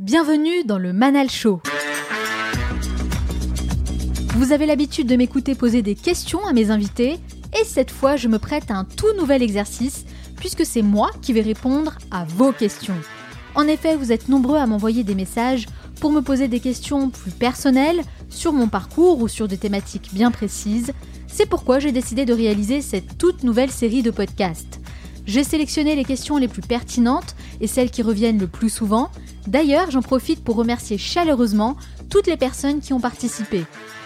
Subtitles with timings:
[0.00, 1.60] Bienvenue dans le Manal Show.
[4.36, 7.18] Vous avez l'habitude de m'écouter poser des questions à mes invités
[7.60, 10.04] et cette fois je me prête à un tout nouvel exercice
[10.36, 12.94] puisque c'est moi qui vais répondre à vos questions.
[13.56, 15.66] En effet, vous êtes nombreux à m'envoyer des messages
[16.00, 20.30] pour me poser des questions plus personnelles sur mon parcours ou sur des thématiques bien
[20.30, 20.92] précises.
[21.26, 24.78] C'est pourquoi j'ai décidé de réaliser cette toute nouvelle série de podcasts.
[25.26, 29.10] J'ai sélectionné les questions les plus pertinentes et celles qui reviennent le plus souvent
[29.48, 31.76] D'ailleurs, j'en profite pour remercier chaleureusement
[32.10, 33.64] toutes les personnes qui ont participé.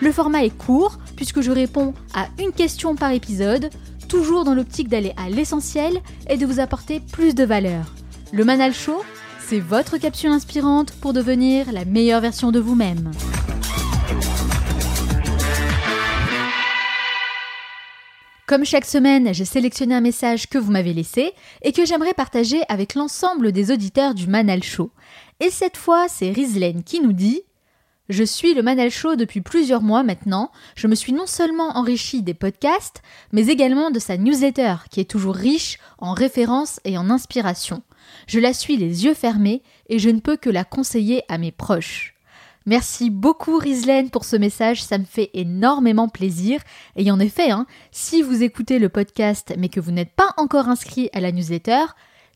[0.00, 3.70] Le format est court puisque je réponds à une question par épisode,
[4.08, 7.94] toujours dans l'optique d'aller à l'essentiel et de vous apporter plus de valeur.
[8.32, 9.02] Le Manal Show,
[9.44, 13.10] c'est votre capsule inspirante pour devenir la meilleure version de vous-même.
[18.46, 22.60] Comme chaque semaine, j'ai sélectionné un message que vous m'avez laissé et que j'aimerais partager
[22.68, 24.90] avec l'ensemble des auditeurs du Manal Show.
[25.40, 27.40] Et cette fois, c'est Rizlen qui nous dit
[28.10, 30.52] Je suis le Manal Show depuis plusieurs mois maintenant.
[30.76, 33.00] Je me suis non seulement enrichi des podcasts,
[33.32, 37.82] mais également de sa newsletter, qui est toujours riche en références et en inspiration.
[38.26, 41.50] Je la suis les yeux fermés et je ne peux que la conseiller à mes
[41.50, 42.13] proches.
[42.66, 46.60] Merci beaucoup Rizlen pour ce message, ça me fait énormément plaisir.
[46.96, 50.68] Et en effet, hein, si vous écoutez le podcast mais que vous n'êtes pas encore
[50.68, 51.84] inscrit à la newsletter,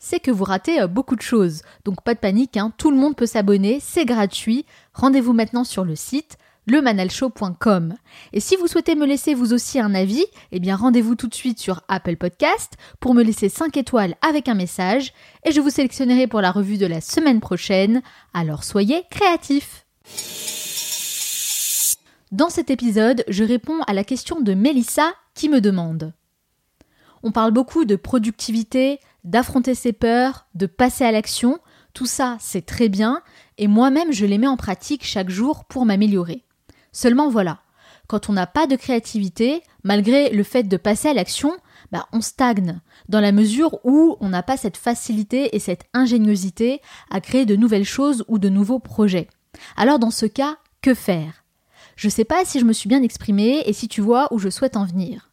[0.00, 1.62] c'est que vous ratez euh, beaucoup de choses.
[1.84, 4.66] Donc pas de panique, hein, tout le monde peut s'abonner, c'est gratuit.
[4.94, 6.38] Rendez-vous maintenant sur le site
[6.68, 7.94] lemanalshow.com.
[8.32, 11.34] Et si vous souhaitez me laisser vous aussi un avis, eh bien rendez-vous tout de
[11.34, 15.12] suite sur Apple Podcast pour me laisser 5 étoiles avec un message
[15.44, 18.02] et je vous sélectionnerai pour la revue de la semaine prochaine.
[18.34, 19.85] Alors soyez créatifs.
[22.32, 26.12] Dans cet épisode, je réponds à la question de Mélissa qui me demande.
[27.22, 31.60] On parle beaucoup de productivité, d'affronter ses peurs, de passer à l'action,
[31.94, 33.22] tout ça c'est très bien,
[33.58, 36.44] et moi-même je les mets en pratique chaque jour pour m'améliorer.
[36.92, 37.60] Seulement voilà,
[38.06, 41.52] quand on n'a pas de créativité, malgré le fait de passer à l'action,
[41.92, 46.80] bah, on stagne, dans la mesure où on n'a pas cette facilité et cette ingéniosité
[47.10, 49.28] à créer de nouvelles choses ou de nouveaux projets.
[49.76, 51.44] Alors dans ce cas, que faire?
[51.96, 54.38] Je ne sais pas si je me suis bien exprimée et si tu vois où
[54.38, 55.30] je souhaite en venir.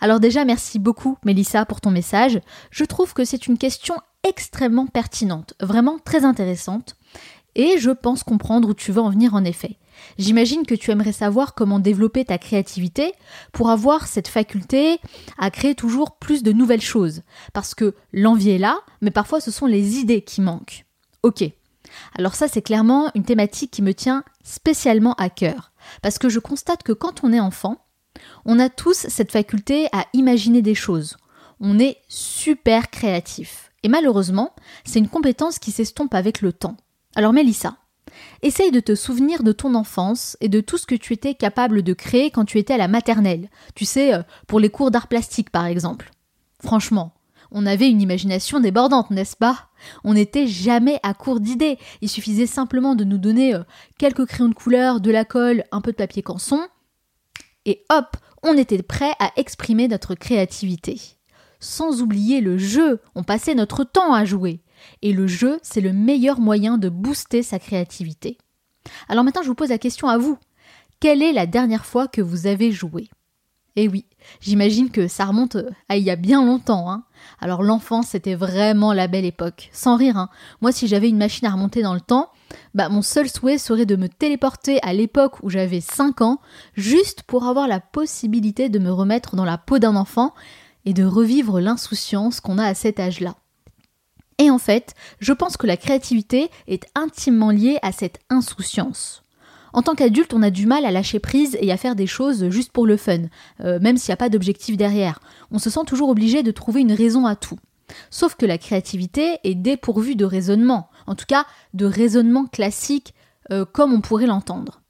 [0.00, 2.40] Alors déjà, merci beaucoup, Mélissa, pour ton message.
[2.70, 6.94] Je trouve que c'est une question extrêmement pertinente, vraiment très intéressante,
[7.54, 9.78] et je pense comprendre où tu veux en venir en effet.
[10.18, 13.12] J'imagine que tu aimerais savoir comment développer ta créativité
[13.52, 14.98] pour avoir cette faculté
[15.38, 17.22] à créer toujours plus de nouvelles choses,
[17.54, 20.84] parce que l'envie est là, mais parfois ce sont les idées qui manquent.
[21.22, 21.44] Ok.
[22.16, 26.38] Alors ça, c'est clairement une thématique qui me tient spécialement à cœur, parce que je
[26.38, 27.84] constate que quand on est enfant,
[28.44, 31.16] on a tous cette faculté à imaginer des choses.
[31.60, 33.72] On est super créatif.
[33.82, 34.54] Et malheureusement,
[34.84, 36.76] c'est une compétence qui s'estompe avec le temps.
[37.16, 37.76] Alors Mélissa,
[38.42, 41.82] essaye de te souvenir de ton enfance et de tout ce que tu étais capable
[41.82, 43.48] de créer quand tu étais à la maternelle.
[43.74, 46.10] Tu sais, euh, pour les cours d'art plastique par exemple.
[46.62, 47.12] Franchement,
[47.52, 49.68] on avait une imagination débordante, n'est-ce pas?
[50.04, 51.78] On n'était jamais à court d'idées.
[52.00, 53.62] Il suffisait simplement de nous donner euh,
[53.98, 56.60] quelques crayons de couleur, de la colle, un peu de papier canson,
[57.66, 61.00] et hop, on était prêt à exprimer notre créativité.
[61.58, 64.62] Sans oublier le jeu, on passait notre temps à jouer.
[65.02, 68.38] Et le jeu, c'est le meilleur moyen de booster sa créativité.
[69.08, 70.38] Alors maintenant, je vous pose la question à vous.
[71.00, 73.10] Quelle est la dernière fois que vous avez joué?
[73.82, 74.04] Eh oui,
[74.42, 75.56] j'imagine que ça remonte
[75.88, 76.90] à il y a bien longtemps.
[76.92, 77.04] Hein.
[77.40, 79.70] Alors l'enfance, c'était vraiment la belle époque.
[79.72, 80.28] Sans rire, hein.
[80.60, 82.28] moi si j'avais une machine à remonter dans le temps,
[82.74, 86.40] bah, mon seul souhait serait de me téléporter à l'époque où j'avais 5 ans,
[86.74, 90.34] juste pour avoir la possibilité de me remettre dans la peau d'un enfant
[90.84, 93.36] et de revivre l'insouciance qu'on a à cet âge-là.
[94.36, 99.22] Et en fait, je pense que la créativité est intimement liée à cette insouciance.
[99.72, 102.48] En tant qu'adulte, on a du mal à lâcher prise et à faire des choses
[102.50, 103.22] juste pour le fun,
[103.60, 105.20] euh, même s'il n'y a pas d'objectif derrière.
[105.50, 107.58] On se sent toujours obligé de trouver une raison à tout.
[108.10, 111.44] Sauf que la créativité est dépourvue de raisonnement, en tout cas
[111.74, 113.14] de raisonnement classique
[113.50, 114.80] euh, comme on pourrait l'entendre.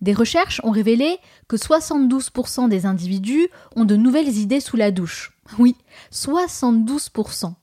[0.00, 1.18] Des recherches ont révélé
[1.48, 5.32] que 72% des individus ont de nouvelles idées sous la douche.
[5.58, 5.76] Oui,
[6.12, 7.54] 72%.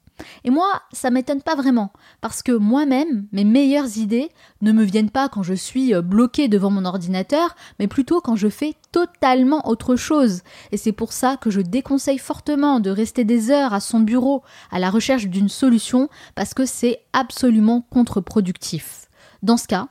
[0.43, 1.91] Et moi, ça m'étonne pas vraiment,
[2.21, 4.29] parce que moi-même, mes meilleures idées
[4.61, 8.35] ne me viennent pas quand je suis euh, bloqué devant mon ordinateur, mais plutôt quand
[8.35, 10.41] je fais totalement autre chose.
[10.71, 14.43] Et c'est pour ça que je déconseille fortement de rester des heures à son bureau
[14.71, 19.07] à la recherche d'une solution, parce que c'est absolument contre-productif.
[19.43, 19.87] Dans ce cas,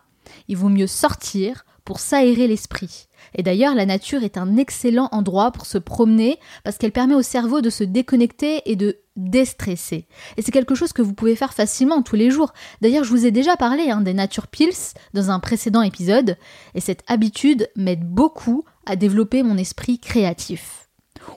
[0.49, 3.07] il vaut mieux sortir, pour s'aérer l'esprit.
[3.35, 7.23] Et d'ailleurs, la nature est un excellent endroit pour se promener parce qu'elle permet au
[7.23, 10.07] cerveau de se déconnecter et de déstresser.
[10.37, 12.53] Et c'est quelque chose que vous pouvez faire facilement tous les jours.
[12.83, 16.37] D'ailleurs, je vous ai déjà parlé hein, des Nature Pills dans un précédent épisode,
[16.75, 20.89] et cette habitude m'aide beaucoup à développer mon esprit créatif.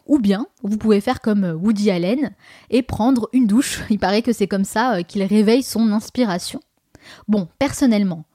[0.08, 2.32] Ou bien, vous pouvez faire comme Woody Allen
[2.70, 3.82] et prendre une douche.
[3.90, 6.60] Il paraît que c'est comme ça euh, qu'il réveille son inspiration.
[7.28, 8.26] Bon, personnellement,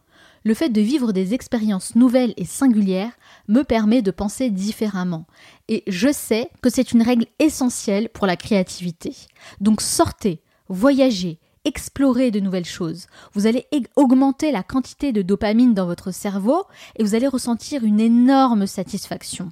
[0.45, 3.13] le fait de vivre des expériences nouvelles et singulières
[3.49, 5.27] me permet de penser différemment.
[5.69, 9.17] Et je sais que c'est une règle essentielle pour la créativité.
[9.61, 13.07] Donc sortez, voyagez, explorez de nouvelles choses.
[13.33, 16.65] Vous allez augmenter la quantité de dopamine dans votre cerveau
[16.97, 19.51] et vous allez ressentir une énorme satisfaction.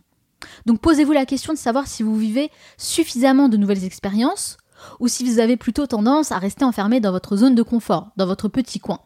[0.66, 4.58] Donc posez-vous la question de savoir si vous vivez suffisamment de nouvelles expériences
[5.00, 8.26] ou si vous avez plutôt tendance à rester enfermé dans votre zone de confort, dans
[8.26, 9.00] votre petit coin.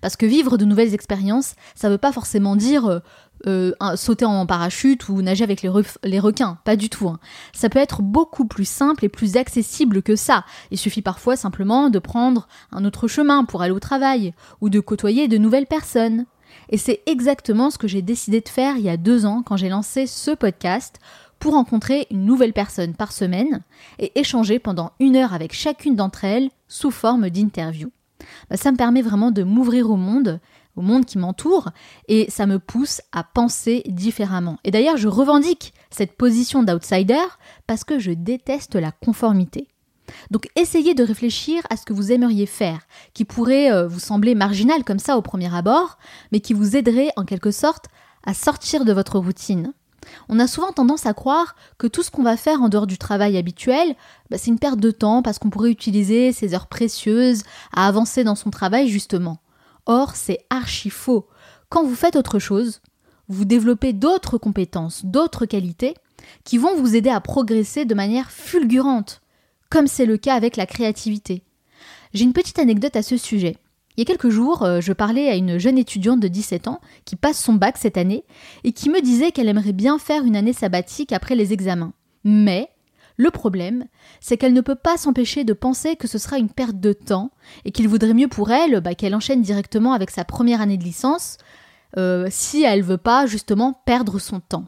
[0.00, 3.00] Parce que vivre de nouvelles expériences, ça veut pas forcément dire euh,
[3.46, 7.08] euh, sauter en parachute ou nager avec les, requins, pas du tout.
[7.08, 7.18] Hein.
[7.52, 10.44] Ça peut être beaucoup plus simple et plus accessible que ça.
[10.70, 14.78] Il suffit parfois simplement de prendre un autre chemin pour aller au travail ou de
[14.80, 16.26] côtoyer de nouvelles personnes.
[16.68, 19.56] Et c'est exactement ce que j'ai décidé de faire il y a deux ans quand
[19.56, 21.00] j'ai lancé ce podcast
[21.40, 23.62] pour rencontrer une nouvelle personne par semaine
[23.98, 27.90] et échanger pendant une heure avec chacune d'entre elles sous forme d'interview.
[28.50, 30.40] Bah, ça me permet vraiment de m'ouvrir au monde,
[30.76, 31.70] au monde qui m'entoure,
[32.08, 34.58] et ça me pousse à penser différemment.
[34.64, 37.24] Et d'ailleurs, je revendique cette position d'outsider
[37.66, 39.68] parce que je déteste la conformité.
[40.30, 42.80] Donc essayez de réfléchir à ce que vous aimeriez faire,
[43.14, 45.98] qui pourrait euh, vous sembler marginal comme ça au premier abord,
[46.32, 47.86] mais qui vous aiderait en quelque sorte
[48.24, 49.72] à sortir de votre routine.
[50.28, 52.98] On a souvent tendance à croire que tout ce qu'on va faire en dehors du
[52.98, 53.94] travail habituel,
[54.30, 57.42] bah, c'est une perte de temps parce qu'on pourrait utiliser ces heures précieuses
[57.74, 59.38] à avancer dans son travail justement.
[59.86, 61.26] Or, c'est archi faux.
[61.68, 62.80] Quand vous faites autre chose,
[63.28, 65.94] vous développez d'autres compétences, d'autres qualités
[66.44, 69.22] qui vont vous aider à progresser de manière fulgurante,
[69.70, 71.42] comme c'est le cas avec la créativité.
[72.14, 73.56] J'ai une petite anecdote à ce sujet.
[73.96, 76.80] Il y a quelques jours, euh, je parlais à une jeune étudiante de 17 ans
[77.04, 78.24] qui passe son bac cette année
[78.64, 81.92] et qui me disait qu'elle aimerait bien faire une année sabbatique après les examens.
[82.24, 82.70] Mais
[83.16, 83.84] le problème,
[84.20, 87.30] c'est qu'elle ne peut pas s'empêcher de penser que ce sera une perte de temps
[87.64, 90.84] et qu'il vaudrait mieux pour elle bah, qu'elle enchaîne directement avec sa première année de
[90.84, 91.36] licence
[91.98, 94.64] euh, si elle veut pas justement perdre son temps.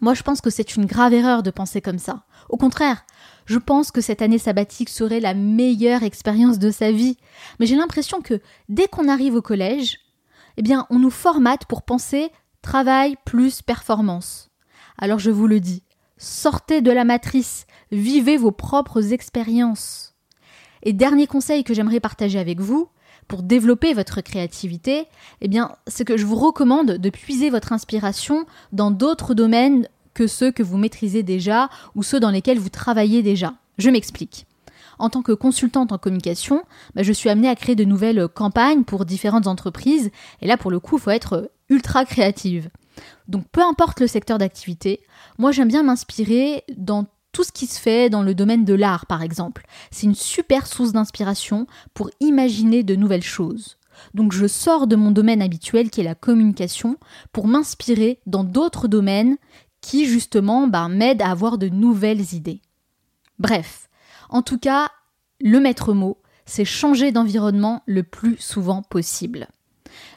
[0.00, 2.22] Moi, je pense que c'est une grave erreur de penser comme ça.
[2.48, 3.04] Au contraire,
[3.50, 7.16] je pense que cette année sabbatique serait la meilleure expérience de sa vie.
[7.58, 9.98] Mais j'ai l'impression que dès qu'on arrive au collège,
[10.56, 12.30] eh bien, on nous formate pour penser
[12.62, 14.50] travail plus performance.
[14.98, 15.82] Alors je vous le dis,
[16.16, 20.14] sortez de la matrice, vivez vos propres expériences.
[20.84, 22.88] Et dernier conseil que j'aimerais partager avec vous,
[23.26, 25.06] pour développer votre créativité,
[25.40, 30.26] eh bien, c'est que je vous recommande de puiser votre inspiration dans d'autres domaines que
[30.26, 33.54] ceux que vous maîtrisez déjà ou ceux dans lesquels vous travaillez déjà.
[33.78, 34.46] Je m'explique.
[34.98, 36.62] En tant que consultante en communication,
[36.94, 40.10] bah, je suis amenée à créer de nouvelles campagnes pour différentes entreprises,
[40.42, 42.68] et là pour le coup, il faut être ultra créative.
[43.26, 45.00] Donc peu importe le secteur d'activité,
[45.38, 49.06] moi j'aime bien m'inspirer dans tout ce qui se fait dans le domaine de l'art
[49.06, 49.66] par exemple.
[49.90, 53.78] C'est une super source d'inspiration pour imaginer de nouvelles choses.
[54.14, 56.96] Donc je sors de mon domaine habituel qui est la communication
[57.32, 59.36] pour m'inspirer dans d'autres domaines
[59.80, 62.60] qui justement bah, m'aide à avoir de nouvelles idées.
[63.38, 63.88] Bref,
[64.28, 64.90] en tout cas,
[65.40, 69.48] le maître mot, c'est changer d'environnement le plus souvent possible.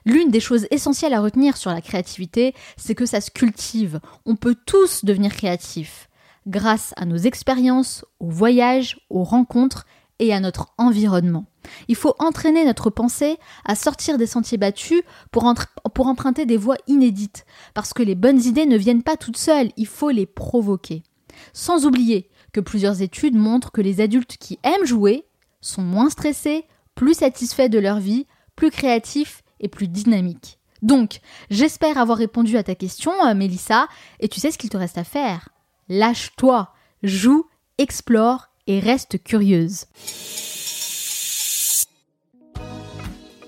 [0.06, 4.00] L'une des choses essentielles à retenir sur la créativité, c'est que ça se cultive.
[4.26, 6.10] On peut tous devenir créatifs
[6.48, 9.86] grâce à nos expériences, aux voyages, aux rencontres
[10.24, 11.46] et à notre environnement.
[11.90, 15.54] Il faut entraîner notre pensée à sortir des sentiers battus pour,
[15.94, 19.72] pour emprunter des voies inédites, parce que les bonnes idées ne viennent pas toutes seules,
[19.76, 21.04] il faut les provoquer.
[21.52, 25.26] Sans oublier que plusieurs études montrent que les adultes qui aiment jouer
[25.60, 26.66] sont moins stressés,
[26.96, 28.26] plus satisfaits de leur vie,
[28.56, 30.58] plus créatifs et plus dynamiques.
[30.82, 33.88] Donc, j'espère avoir répondu à ta question, euh, Mélissa,
[34.22, 35.50] et tu sais ce qu'il te reste à faire.
[35.90, 37.46] Lâche-toi, joue,
[37.78, 39.86] explore et reste curieuse.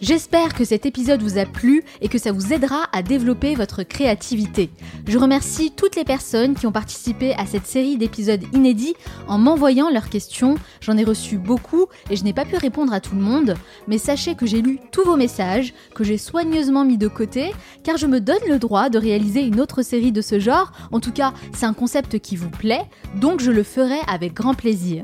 [0.07, 3.81] J'espère que cet épisode vous a plu et que ça vous aidera à développer votre
[3.81, 4.69] créativité.
[5.07, 8.93] Je remercie toutes les personnes qui ont participé à cette série d'épisodes inédits
[9.27, 10.59] en m'envoyant leurs questions.
[10.79, 13.55] J'en ai reçu beaucoup et je n'ai pas pu répondre à tout le monde,
[13.87, 17.97] mais sachez que j'ai lu tous vos messages, que j'ai soigneusement mis de côté, car
[17.97, 20.71] je me donne le droit de réaliser une autre série de ce genre.
[20.91, 22.85] En tout cas, c'est un concept qui vous plaît,
[23.15, 25.01] donc je le ferai avec grand plaisir.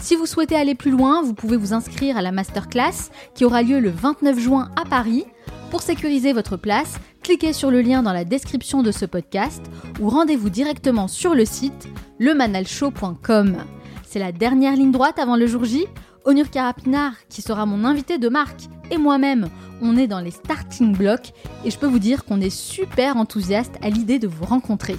[0.00, 3.62] Si vous souhaitez aller plus loin, vous pouvez vous inscrire à la masterclass qui aura
[3.62, 5.24] lieu le 29 juin à Paris.
[5.70, 9.62] Pour sécuriser votre place, cliquez sur le lien dans la description de ce podcast
[10.00, 11.88] ou rendez-vous directement sur le site
[12.18, 13.58] lemanalshow.com.
[14.08, 15.86] C'est la dernière ligne droite avant le jour J.
[16.24, 19.48] Onur Karapinar, qui sera mon invité de marque, et moi-même,
[19.80, 21.32] on est dans les starting blocks
[21.64, 24.96] et je peux vous dire qu'on est super enthousiaste à l'idée de vous rencontrer.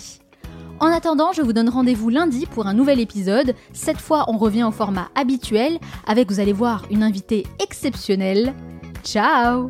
[0.82, 3.54] En attendant, je vous donne rendez-vous lundi pour un nouvel épisode.
[3.72, 8.56] Cette fois, on revient au format habituel avec, vous allez voir, une invitée exceptionnelle.
[9.04, 9.70] Ciao